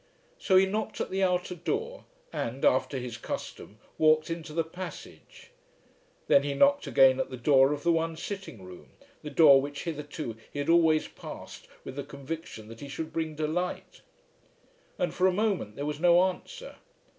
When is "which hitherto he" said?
9.61-10.57